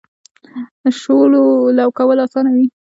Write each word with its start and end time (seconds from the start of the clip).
د 0.81 0.83
شولو 1.01 1.43
لو 1.77 1.87
کول 1.97 2.17
اسانه 2.25 2.49
وي. 2.55 2.65